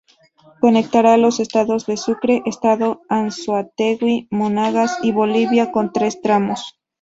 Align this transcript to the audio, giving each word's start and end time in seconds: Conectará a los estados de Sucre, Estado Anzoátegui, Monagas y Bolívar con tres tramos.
Conectará 0.61 1.13
a 1.13 1.17
los 1.17 1.39
estados 1.39 1.85
de 1.85 1.95
Sucre, 1.95 2.41
Estado 2.47 3.03
Anzoátegui, 3.07 4.27
Monagas 4.31 4.97
y 5.03 5.11
Bolívar 5.11 5.69
con 5.69 5.93
tres 5.93 6.23
tramos. 6.23 6.79